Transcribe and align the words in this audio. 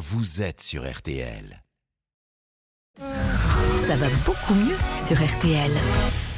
vous 0.00 0.40
êtes 0.40 0.62
sur 0.62 0.90
RTL. 0.90 1.62
Ça 2.98 3.96
va 3.96 4.08
beaucoup 4.24 4.54
mieux 4.54 4.78
sur 5.06 5.22
RTL. 5.22 5.70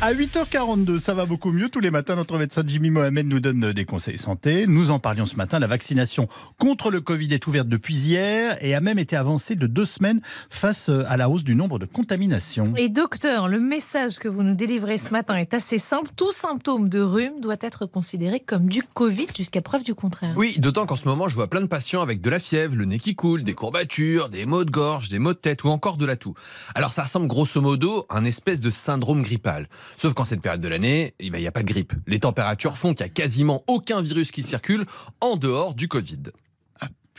À 0.04 0.14
8h42, 0.14 0.98
ça 0.98 1.14
va 1.14 1.26
beaucoup 1.26 1.52
mieux. 1.52 1.68
Tous 1.68 1.78
les 1.78 1.92
matins, 1.92 2.16
notre 2.16 2.36
médecin 2.36 2.64
Jimmy 2.66 2.90
Mohamed 2.90 3.24
nous 3.28 3.38
donne 3.38 3.72
des 3.72 3.84
conseils 3.84 4.18
santé. 4.18 4.66
Nous 4.66 4.90
en 4.90 4.98
parlions 4.98 5.26
ce 5.26 5.36
matin. 5.36 5.60
La 5.60 5.68
vaccination 5.68 6.26
contre 6.58 6.90
le 6.90 7.00
Covid 7.00 7.32
est 7.32 7.46
ouverte 7.46 7.68
depuis 7.68 7.94
hier 7.94 8.56
et 8.60 8.74
a 8.74 8.80
même 8.80 8.98
été 8.98 9.14
avancée 9.14 9.54
de 9.54 9.68
deux 9.68 9.86
semaines 9.86 10.20
face 10.50 10.88
à 10.88 11.16
la 11.16 11.30
hausse 11.30 11.44
du 11.44 11.54
nombre 11.54 11.78
de 11.78 11.86
contaminations. 11.86 12.64
Et 12.76 12.88
docteur, 12.88 13.46
le 13.46 13.60
message 13.60 14.18
que 14.18 14.26
vous 14.26 14.42
nous 14.42 14.56
délivrez 14.56 14.98
ce 14.98 15.10
matin 15.10 15.36
est 15.36 15.54
assez 15.54 15.78
simple. 15.78 16.10
Tout 16.16 16.32
symptôme 16.32 16.88
de 16.88 17.00
rhume 17.00 17.40
doit 17.40 17.54
être 17.60 17.86
considéré 17.86 18.40
comme 18.40 18.66
du 18.66 18.82
Covid 18.82 19.28
jusqu'à 19.36 19.62
preuve 19.62 19.84
du 19.84 19.94
contraire. 19.94 20.34
Oui, 20.34 20.56
d'autant 20.58 20.84
qu'en 20.84 20.96
ce 20.96 21.06
moment, 21.06 21.28
je 21.28 21.36
vois 21.36 21.48
plein 21.48 21.60
de 21.60 21.66
patients 21.66 22.02
avec 22.02 22.20
de 22.20 22.28
la 22.28 22.40
fièvre, 22.40 22.74
le 22.74 22.86
nez 22.86 22.98
qui 22.98 23.14
coule, 23.14 23.44
des 23.44 23.54
courbatures, 23.54 24.30
des 24.30 24.46
maux 24.46 24.64
de 24.64 24.70
gorge, 24.72 25.10
des 25.10 25.20
maux 25.20 25.32
de 25.32 25.38
tête 25.38 25.62
ou 25.62 25.68
encore 25.68 25.96
de 25.96 26.06
la 26.06 26.16
toux. 26.16 26.34
Alors 26.74 26.92
ça 26.92 27.04
ressemble 27.04 27.28
grosso 27.28 27.60
modo 27.60 28.04
à 28.08 28.18
un 28.18 28.24
espèce 28.24 28.60
de 28.60 28.72
syndrome 28.72 29.22
grippal. 29.22 29.68
Sauf 29.96 30.14
qu'en 30.14 30.24
cette 30.24 30.40
période 30.40 30.60
de 30.60 30.68
l'année, 30.68 31.14
il 31.20 31.32
n'y 31.32 31.46
a 31.46 31.52
pas 31.52 31.62
de 31.62 31.68
grippe. 31.68 31.92
Les 32.06 32.20
températures 32.20 32.76
font 32.76 32.94
qu'il 32.94 33.04
n'y 33.04 33.10
a 33.10 33.14
quasiment 33.14 33.62
aucun 33.66 34.02
virus 34.02 34.30
qui 34.30 34.42
circule 34.42 34.86
en 35.20 35.36
dehors 35.36 35.74
du 35.74 35.88
Covid. 35.88 36.22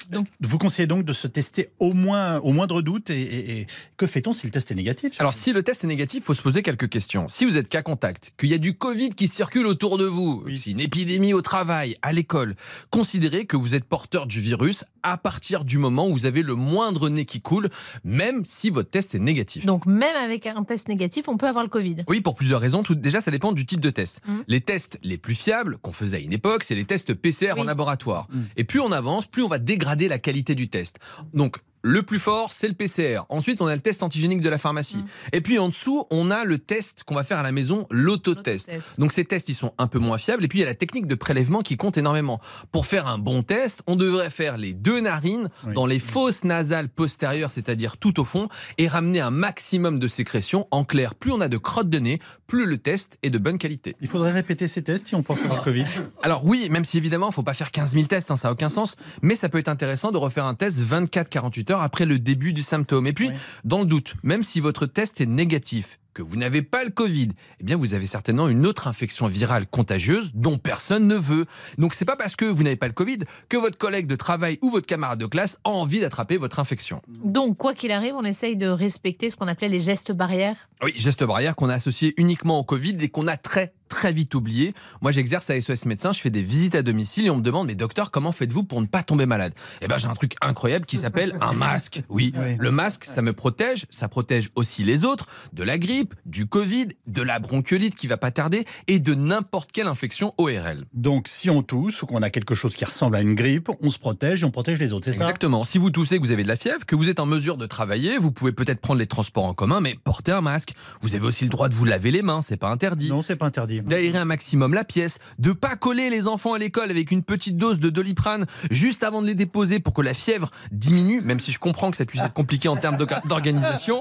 Donc, 0.09 0.27
vous 0.41 0.57
conseillez 0.57 0.87
donc 0.87 1.05
de 1.05 1.13
se 1.13 1.27
tester 1.27 1.69
au, 1.79 1.93
moins, 1.93 2.39
au 2.39 2.51
moindre 2.53 2.81
doute. 2.81 3.09
Et, 3.09 3.21
et- 3.21 3.43
et 3.61 3.67
que 3.97 4.07
fait-on 4.07 4.33
si 4.33 4.45
le 4.47 4.51
test 4.51 4.71
est 4.71 4.75
négatif 4.75 5.13
Alors, 5.19 5.33
si 5.33 5.51
le 5.53 5.63
test 5.63 5.83
est 5.83 5.87
négatif, 5.87 6.23
il 6.23 6.25
faut 6.25 6.33
se 6.33 6.41
poser 6.41 6.61
quelques 6.63 6.89
questions. 6.89 7.27
Si 7.29 7.45
vous 7.45 7.57
êtes 7.57 7.69
cas 7.69 7.81
contact, 7.81 8.33
qu'il 8.37 8.49
y 8.49 8.53
a 8.53 8.57
du 8.57 8.75
Covid 8.77 9.09
qui 9.11 9.27
circule 9.27 9.65
autour 9.67 9.97
de 9.97 10.05
vous, 10.05 10.43
Oui. 10.45 10.57
si 10.57 10.71
une 10.71 10.79
épidémie 10.79 11.33
au 11.33 11.41
travail, 11.41 11.95
à 12.01 12.11
l'école, 12.13 12.55
considérez 12.89 13.45
que 13.45 13.55
vous 13.57 13.75
êtes 13.75 13.85
porteur 13.85 14.27
du 14.27 14.39
virus 14.39 14.83
à 15.03 15.17
partir 15.17 15.63
du 15.65 15.77
moment 15.77 16.07
où 16.07 16.13
vous 16.13 16.25
avez 16.25 16.41
le 16.43 16.55
moindre 16.55 17.09
nez 17.09 17.25
qui 17.25 17.41
coule, 17.41 17.69
même 18.03 18.43
si 18.45 18.69
votre 18.69 18.89
test 18.89 19.15
est 19.15 19.19
négatif. 19.19 19.65
Donc 19.65 19.85
même 19.85 20.15
avec 20.15 20.47
un 20.47 20.63
test 20.63 20.87
négatif, 20.87 21.27
on 21.27 21.37
peut 21.37 21.47
avoir 21.47 21.63
le 21.63 21.69
Covid. 21.69 21.97
Oui, 22.07 22.21
pour 22.21 22.35
plusieurs 22.35 22.61
raisons. 22.61 22.83
Tout, 22.83 22.95
déjà, 22.95 23.21
ça 23.21 23.29
dépend 23.31 23.51
du 23.51 23.65
type 23.65 23.79
de 23.81 23.89
test. 23.89 24.21
Mhm. 24.27 24.43
Les 24.47 24.61
tests 24.61 24.97
les 25.03 25.17
plus 25.17 25.35
fiables 25.35 25.77
qu'on 25.77 25.91
faisait 25.91 26.17
à 26.17 26.19
une 26.19 26.33
époque, 26.33 26.63
c'est 26.63 26.75
les 26.75 26.85
tests 26.85 27.13
PCR 27.13 27.53
en 27.59 27.63
laboratoire. 27.63 28.27
Mhm. 28.31 28.45
Et 28.57 28.63
plus 28.63 28.79
on 28.79 28.91
avance, 28.91 29.27
plus 29.27 29.43
on 29.43 29.47
va 29.47 29.59
dégrader 29.59 29.92
la 30.07 30.19
qualité 30.19 30.55
du 30.55 30.69
test. 30.69 30.99
Donc, 31.33 31.57
le 31.83 32.01
plus 32.01 32.19
fort, 32.19 32.53
c'est 32.53 32.67
le 32.69 32.73
PCR. 32.73 33.19
Ensuite, 33.29 33.61
on 33.61 33.67
a 33.67 33.75
le 33.75 33.81
test 33.81 34.03
antigénique 34.03 34.39
de 34.41 34.49
la 34.49 34.57
pharmacie. 34.57 34.97
Mhm. 34.97 35.05
Et 35.33 35.41
puis 35.41 35.59
en 35.59 35.67
dessous, 35.69 36.05
on 36.11 36.31
a 36.31 36.45
le 36.45 36.57
test 36.57 37.03
qu'on 37.03 37.15
va 37.15 37.23
faire 37.25 37.37
à 37.39 37.43
la 37.43 37.51
maison, 37.51 37.87
l'autotest. 37.91 38.71
Donc 38.97 39.11
ces 39.11 39.25
tests, 39.25 39.49
ils 39.49 39.53
sont 39.55 39.73
un 39.77 39.87
peu 39.87 39.99
moins 39.99 40.17
fiables. 40.17 40.43
Et 40.45 40.47
puis 40.47 40.59
il 40.59 40.61
y 40.61 40.65
a 40.65 40.67
la 40.67 40.75
technique 40.75 41.07
de 41.07 41.15
prélèvement 41.15 41.61
qui 41.61 41.75
compte 41.77 41.97
énormément. 41.97 42.39
Pour 42.71 42.85
faire 42.85 43.07
un 43.07 43.17
bon 43.17 43.43
test, 43.43 43.81
on 43.85 43.95
devrait 43.97 44.29
faire 44.29 44.57
les 44.57 44.73
deux 44.73 45.01
narines 45.01 45.49
Oui. 45.67 45.73
dans 45.73 45.85
les 45.85 45.99
fosses 45.99 46.43
nasales 46.45 46.87
postérieures, 46.89 47.51
c'est-à-dire 47.51 47.97
tout 47.97 48.19
au 48.19 48.23
fond, 48.23 48.47
et 48.77 48.87
ramener 48.87 49.19
un 49.19 49.31
maximum 49.31 49.99
de 49.99 50.07
sécrétion. 50.07 50.67
En 50.71 50.85
clair, 50.85 51.15
plus 51.15 51.31
on 51.31 51.41
a 51.41 51.49
de 51.49 51.57
crottes 51.57 51.89
de 51.89 51.99
nez, 51.99 52.19
plus 52.47 52.65
le 52.65 52.77
test 52.77 53.17
est 53.23 53.29
de 53.29 53.37
bonne 53.37 53.57
qualité. 53.57 53.95
Il 53.99 54.07
faudrait 54.07 54.31
répéter 54.31 54.67
ces 54.69 54.83
tests 54.83 55.07
si 55.07 55.15
on 55.15 55.23
pense 55.23 55.41
avoir 55.41 55.57
le 55.57 55.63
Covid. 55.63 55.85
Alors 56.21 56.45
oui, 56.45 56.69
même 56.69 56.85
si 56.85 56.97
évidemment, 56.97 57.27
il 57.27 57.29
ne 57.29 57.33
faut 57.33 57.43
pas 57.43 57.53
faire 57.53 57.71
15 57.71 57.91
000 57.93 58.05
tests, 58.05 58.31
hein, 58.31 58.37
ça 58.37 58.47
n'a 58.47 58.53
aucun 58.53 58.69
sens, 58.69 58.95
mais 59.21 59.35
ça 59.35 59.49
peut 59.49 59.57
être 59.57 59.67
intéressant 59.67 60.11
de 60.11 60.17
refaire 60.17 60.45
un 60.45 60.53
test 60.55 60.79
24-48 60.79 61.71
heures 61.71 61.72
après 61.81 62.05
le 62.05 62.19
début 62.19 62.53
du 62.53 62.63
symptôme. 62.63 63.07
Et 63.07 63.13
puis, 63.13 63.29
Oui. 63.29 63.33
dans 63.63 63.79
le 63.79 63.85
doute, 63.85 64.15
même 64.23 64.43
si 64.43 64.59
votre 64.59 64.85
test 64.85 65.21
est 65.21 65.25
négatif, 65.25 65.99
que 66.13 66.21
vous 66.21 66.35
n'avez 66.35 66.61
pas 66.61 66.83
le 66.83 66.91
Covid, 66.91 67.29
eh 67.59 67.63
bien 67.63 67.75
vous 67.75 67.95
avez 67.95 68.05
certainement 68.05 68.47
une 68.47 68.67
autre 68.67 68.87
infection 68.87 69.25
virale 69.25 69.65
contagieuse 69.65 70.29
dont 70.35 70.59
personne 70.59 71.07
ne 71.07 71.15
veut. 71.15 71.45
Donc 71.79 71.95
c'est 71.95 72.05
pas 72.05 72.15
parce 72.15 72.35
que 72.35 72.45
vous 72.45 72.61
n'avez 72.61 72.75
pas 72.75 72.85
le 72.85 72.93
Covid 72.93 73.17
que 73.49 73.57
votre 73.57 73.79
collègue 73.79 74.05
de 74.05 74.15
travail 74.15 74.59
ou 74.61 74.69
votre 74.69 74.85
camarade 74.85 75.17
de 75.19 75.25
classe 75.25 75.57
a 75.63 75.71
envie 75.71 76.01
d'attraper 76.01 76.37
votre 76.37 76.59
infection. 76.59 77.01
Donc 77.07 77.57
quoi 77.57 77.73
qu'il 77.73 77.91
arrive, 77.91 78.13
on 78.13 78.23
essaye 78.25 78.55
de 78.57 78.67
respecter 78.67 79.31
ce 79.31 79.35
qu'on 79.35 79.47
appelait 79.47 79.69
les 79.69 79.79
gestes 79.79 80.11
barrières? 80.11 80.69
Oui, 80.83 80.93
geste 80.95 81.23
barrière 81.23 81.55
qu'on 81.55 81.69
a 81.69 81.73
associé 81.73 82.13
uniquement 82.17 82.59
au 82.59 82.63
Covid 82.63 82.95
et 82.99 83.09
qu'on 83.09 83.25
a 83.27 83.35
très 83.35 83.73
très 83.93 84.11
vite 84.13 84.33
oublié. 84.35 84.73
Moi, 85.01 85.11
j'exerce 85.11 85.49
à 85.49 85.59
SOS 85.61 85.85
médecin, 85.85 86.11
je 86.11 86.19
fais 86.19 86.29
des 86.29 86.41
visites 86.41 86.75
à 86.75 86.81
domicile 86.81 87.25
et 87.25 87.29
on 87.29 87.37
me 87.37 87.41
demande, 87.41 87.67
mais 87.67 87.75
docteur, 87.75 88.11
comment 88.11 88.31
faites-vous 88.31 88.63
pour 88.63 88.81
ne 88.81 88.87
pas 88.87 89.03
tomber 89.03 89.25
malade? 89.25 89.53
Eh 89.81 89.87
ben, 89.87 89.97
j'ai 89.97 90.07
un 90.07 90.13
truc 90.15 90.35
incroyable 90.41 90.85
qui 90.85 90.97
s'appelle 90.97 91.35
un 91.41 91.53
masque. 91.53 92.01
Oui, 92.09 92.33
Oui. 92.35 92.55
le 92.59 92.71
masque, 92.71 93.03
ça 93.05 93.21
me 93.21 93.33
protège, 93.33 93.85
ça 93.89 94.07
protège 94.07 94.49
aussi 94.55 94.83
les 94.83 95.03
autres 95.05 95.27
de 95.53 95.63
la 95.63 95.77
grippe, 95.77 96.15
du 96.25 96.45
Covid, 96.47 96.87
de 97.07 97.21
la 97.21 97.39
bronchiolite 97.39 97.95
qui 97.95 98.07
va 98.07 98.17
pas 98.17 98.31
tarder 98.31 98.65
et 98.87 98.99
de 98.99 99.13
n'importe 99.13 99.71
quelle 99.71 99.87
infection 99.87 100.33
ORL. 100.37 100.85
Donc, 100.93 101.27
si 101.27 101.49
on 101.49 101.61
tousse 101.63 102.01
ou 102.01 102.05
qu'on 102.07 102.21
a 102.21 102.29
quelque 102.29 102.55
chose 102.55 102.75
qui 102.75 102.85
ressemble 102.85 103.15
à 103.15 103.21
une 103.21 103.35
grippe, 103.35 103.69
on 103.81 103.89
se 103.89 103.99
protège 103.99 104.41
et 104.41 104.45
on 104.45 104.51
protège 104.51 104.79
les 104.79 104.93
autres, 104.93 105.05
c'est 105.05 105.13
ça? 105.13 105.23
Exactement. 105.25 105.63
Si 105.63 105.77
vous 105.77 105.89
toussez, 105.91 106.17
que 106.17 106.23
vous 106.23 106.31
avez 106.31 106.43
de 106.43 106.47
la 106.47 106.55
fièvre, 106.55 106.85
que 106.85 106.95
vous 106.95 107.09
êtes 107.09 107.19
en 107.19 107.25
mesure 107.25 107.57
de 107.57 107.65
travailler, 107.65 108.17
vous 108.17 108.31
pouvez 108.31 108.51
peut-être 108.51 108.79
prendre 108.81 108.99
les 108.99 109.07
transports 109.07 109.45
en 109.45 109.53
commun, 109.53 109.79
mais 109.81 109.95
portez 110.03 110.31
un 110.31 110.41
masque. 110.41 110.73
Vous 111.01 111.13
avez 111.15 111.25
aussi 111.25 111.43
le 111.43 111.49
droit 111.49 111.69
de 111.69 111.75
vous 111.75 111.85
laver 111.85 112.11
les 112.11 112.21
mains, 112.23 112.41
c'est 112.41 112.57
pas 112.57 112.69
interdit. 112.69 113.09
Non, 113.09 113.21
c'est 113.21 113.35
pas 113.35 113.45
interdit. 113.45 113.81
D'aérer 113.83 114.17
un 114.17 114.25
maximum 114.25 114.73
la 114.73 114.83
pièce, 114.83 115.19
de 115.39 115.51
pas 115.51 115.75
coller 115.75 116.09
les 116.09 116.27
enfants 116.27 116.53
à 116.53 116.57
l'école 116.57 116.89
avec 116.91 117.11
une 117.11 117.23
petite 117.23 117.57
dose 117.57 117.79
de 117.79 117.89
doliprane 117.89 118.45
juste 118.71 119.03
avant 119.03 119.21
de 119.21 119.27
les 119.27 119.35
déposer 119.35 119.79
pour 119.79 119.93
que 119.93 120.01
la 120.01 120.13
fièvre 120.13 120.51
diminue, 120.71 121.21
même 121.21 121.39
si 121.39 121.51
je 121.51 121.59
comprends 121.59 121.91
que 121.91 121.97
ça 121.97 122.05
puisse 122.05 122.21
être 122.21 122.33
compliqué 122.33 122.67
en 122.67 122.77
termes 122.77 122.97
d'orga- 122.97 123.21
d'organisation. 123.27 123.99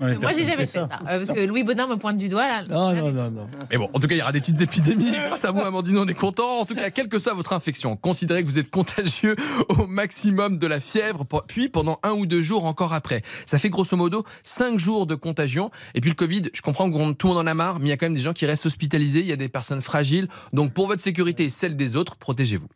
Ouais, 0.00 0.16
Moi, 0.18 0.32
j'ai 0.32 0.44
jamais 0.44 0.66
fait 0.66 0.66
fait 0.66 0.66
ça. 0.66 0.86
ça. 0.88 0.98
Euh, 1.08 1.24
parce 1.24 1.30
que 1.30 1.46
Louis 1.46 1.62
Baudin 1.64 1.86
me 1.86 1.96
pointe 1.96 2.16
du 2.16 2.28
doigt 2.28 2.46
là. 2.48 2.64
Non, 2.68 2.92
non, 2.94 3.12
non, 3.12 3.30
non. 3.30 3.46
Mais 3.70 3.76
bon, 3.78 3.88
en 3.92 3.98
tout 3.98 4.06
cas, 4.08 4.14
il 4.14 4.18
y 4.18 4.22
aura 4.22 4.32
des 4.32 4.40
petites 4.40 4.60
épidémies. 4.60 5.10
Grâce 5.12 5.44
à 5.44 5.50
vous, 5.50 5.60
Amandine, 5.60 5.98
on 5.98 6.06
est 6.06 6.14
content. 6.14 6.60
En 6.60 6.64
tout 6.64 6.74
cas, 6.74 6.90
quelle 6.90 7.08
que 7.08 7.18
soit 7.18 7.34
votre 7.34 7.52
infection, 7.52 7.96
considérez 7.96 8.42
que 8.42 8.48
vous 8.48 8.58
êtes 8.58 8.70
contagieux 8.70 9.36
au 9.68 9.86
maximum 9.86 10.58
de 10.58 10.66
la 10.66 10.80
fièvre, 10.80 11.24
puis 11.46 11.68
pendant 11.68 11.98
un 12.02 12.12
ou 12.12 12.26
deux 12.26 12.42
jours 12.42 12.64
encore 12.64 12.92
après. 12.92 13.22
Ça 13.46 13.58
fait 13.58 13.70
grosso 13.70 13.96
modo 13.96 14.24
cinq 14.44 14.78
jours 14.78 15.06
de 15.06 15.14
contagion. 15.14 15.70
Et 15.94 16.00
puis 16.00 16.10
le 16.10 16.16
Covid, 16.16 16.42
je 16.52 16.62
comprends 16.62 16.90
que 16.90 17.12
tout 17.12 17.28
le 17.28 17.34
monde 17.34 17.42
en 17.44 17.46
a 17.50 17.54
marre, 17.54 17.78
mais 17.78 17.86
il 17.86 17.90
y 17.90 17.92
a 17.92 17.96
quand 17.96 18.06
même 18.06 18.14
des 18.22 18.24
gens 18.24 18.32
qui 18.32 18.46
restent 18.46 18.66
hospitalisés, 18.66 19.20
il 19.20 19.26
y 19.26 19.32
a 19.32 19.36
des 19.36 19.48
personnes 19.48 19.82
fragiles. 19.82 20.28
Donc 20.52 20.72
pour 20.72 20.86
votre 20.86 21.02
sécurité 21.02 21.44
et 21.44 21.50
celle 21.50 21.76
des 21.76 21.96
autres, 21.96 22.16
protégez-vous. 22.16 22.68